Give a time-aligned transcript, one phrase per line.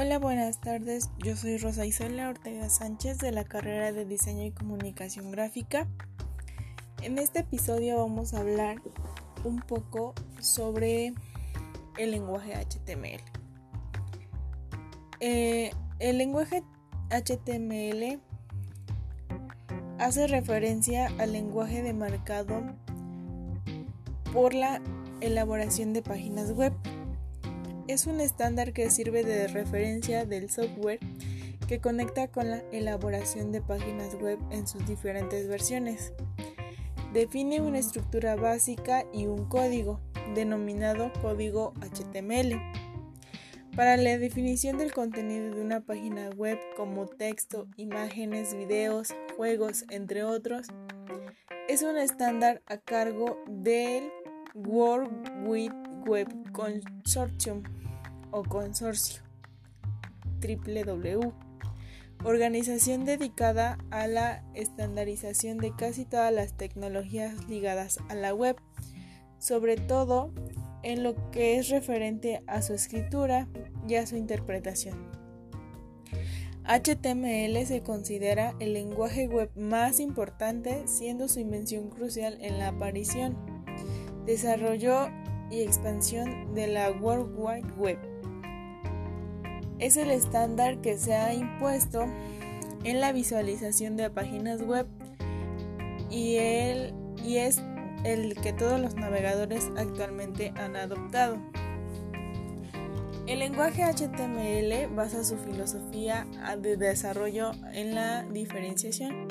[0.00, 1.10] Hola, buenas tardes.
[1.24, 5.88] Yo soy Rosa Isola Ortega Sánchez de la carrera de Diseño y Comunicación Gráfica.
[7.02, 8.80] En este episodio vamos a hablar
[9.42, 11.14] un poco sobre
[11.96, 13.24] el lenguaje HTML.
[15.18, 16.62] Eh, el lenguaje
[17.10, 18.20] HTML
[19.98, 22.62] hace referencia al lenguaje demarcado
[24.32, 24.80] por la
[25.20, 26.72] elaboración de páginas web
[27.88, 31.00] es un estándar que sirve de referencia del software
[31.66, 36.12] que conecta con la elaboración de páginas web en sus diferentes versiones.
[37.12, 40.00] Define una estructura básica y un código,
[40.34, 42.60] denominado código HTML.
[43.74, 50.24] Para la definición del contenido de una página web como texto, imágenes, videos, juegos, entre
[50.24, 50.66] otros,
[51.68, 54.10] es un estándar a cargo del
[54.54, 55.74] World Wide
[56.08, 57.62] Web Consortium
[58.32, 59.22] o consorcio
[60.40, 61.48] www
[62.24, 68.56] organización dedicada a la estandarización de casi todas las tecnologías ligadas a la web,
[69.38, 70.32] sobre todo
[70.82, 73.48] en lo que es referente a su escritura
[73.86, 75.08] y a su interpretación.
[76.64, 83.36] HTML se considera el lenguaje web más importante, siendo su invención crucial en la aparición,
[84.26, 85.08] desarrollo
[85.50, 87.98] y expansión de la World Wide Web
[89.78, 92.06] es el estándar que se ha impuesto
[92.84, 94.86] en la visualización de páginas web
[96.10, 96.36] y,
[97.24, 97.62] y es
[98.04, 101.38] el que todos los navegadores actualmente han adoptado.
[103.26, 106.26] El lenguaje HTML basa su filosofía
[106.60, 109.28] de desarrollo en la diferenciación.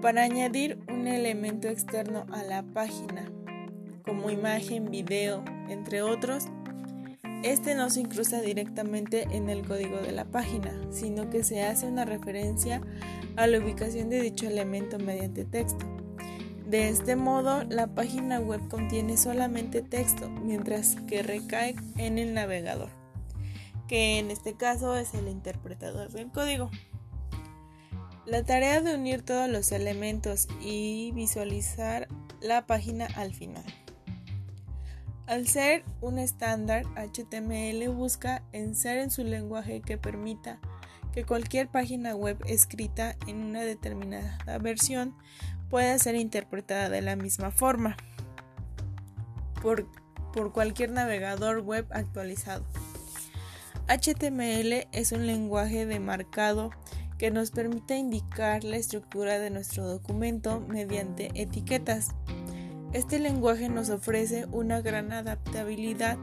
[0.00, 3.30] Para añadir un elemento externo a la página,
[4.10, 6.48] como imagen, video, entre otros,
[7.44, 11.86] este no se incrusta directamente en el código de la página, sino que se hace
[11.86, 12.82] una referencia
[13.36, 15.86] a la ubicación de dicho elemento mediante texto.
[16.66, 22.90] De este modo, la página web contiene solamente texto, mientras que recae en el navegador,
[23.86, 26.68] que en este caso es el interpretador del código.
[28.26, 32.08] La tarea de unir todos los elementos y visualizar
[32.40, 33.64] la página al final.
[35.30, 40.58] Al ser un estándar, HTML busca en ser en su lenguaje que permita
[41.12, 45.14] que cualquier página web escrita en una determinada versión
[45.68, 47.96] pueda ser interpretada de la misma forma
[49.62, 49.86] por,
[50.32, 52.66] por cualquier navegador web actualizado.
[53.86, 56.72] HTML es un lenguaje demarcado
[57.18, 62.08] que nos permite indicar la estructura de nuestro documento mediante etiquetas.
[62.92, 66.18] Este lenguaje nos ofrece una gran adaptabilidad,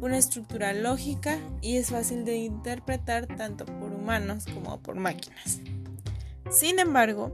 [0.00, 5.58] una estructura lógica y es fácil de interpretar tanto por humanos como por máquinas.
[6.50, 7.32] Sin embargo,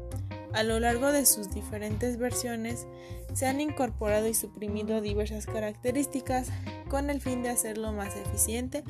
[0.54, 2.86] a lo largo de sus diferentes versiones
[3.34, 6.48] se han incorporado y suprimido diversas características
[6.88, 8.82] con el fin de hacerlo más eficiente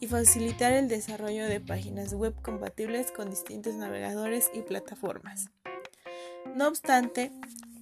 [0.00, 5.50] y facilitar el desarrollo de páginas web compatibles con distintos navegadores y plataformas.
[6.56, 7.30] No obstante,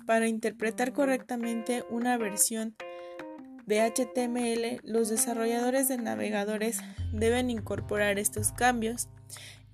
[0.06, 2.74] para interpretar correctamente una versión
[3.66, 6.80] de HTML, los desarrolladores de navegadores
[7.12, 9.08] deben incorporar estos cambios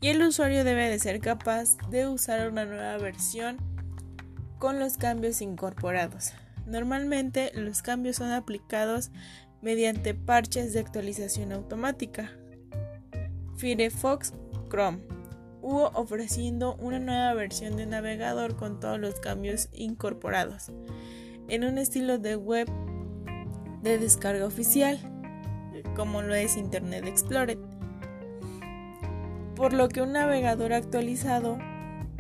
[0.01, 3.57] y el usuario debe de ser capaz de usar una nueva versión
[4.59, 6.33] con los cambios incorporados.
[6.67, 9.11] Normalmente los cambios son aplicados
[9.63, 12.31] mediante parches de actualización automática.
[13.57, 14.35] Firefox
[14.69, 15.18] Chrome
[15.69, 20.73] hubo ofreciendo una nueva versión de navegador con todos los cambios incorporados,
[21.47, 22.71] en un estilo de web
[23.83, 24.99] de descarga oficial,
[25.95, 27.59] como lo es Internet Explorer.
[29.57, 31.59] Por lo que un navegador actualizado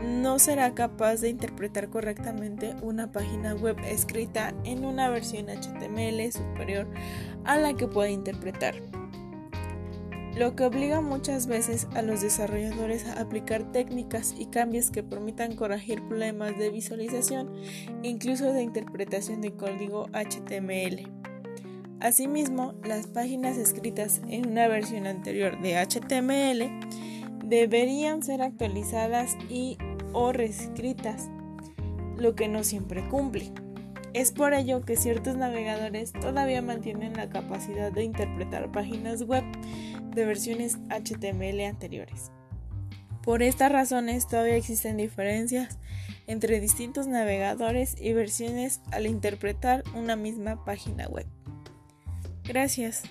[0.04, 6.86] no será capaz de interpretar correctamente una página web escrita en una versión HTML superior
[7.44, 8.74] a la que puede interpretar
[10.38, 15.56] lo que obliga muchas veces a los desarrolladores a aplicar técnicas y cambios que permitan
[15.56, 17.52] corregir problemas de visualización
[18.04, 21.10] incluso de interpretación de código HTML.
[21.98, 26.70] Asimismo, las páginas escritas en una versión anterior de HTML
[27.44, 29.76] deberían ser actualizadas y
[30.12, 31.28] o reescritas,
[32.16, 33.52] lo que no siempre cumple.
[34.14, 39.44] Es por ello que ciertos navegadores todavía mantienen la capacidad de interpretar páginas web
[40.14, 42.30] de versiones HTML anteriores.
[43.22, 45.78] Por estas razones todavía existen diferencias
[46.26, 51.26] entre distintos navegadores y versiones al interpretar una misma página web.
[52.44, 53.02] Gracias.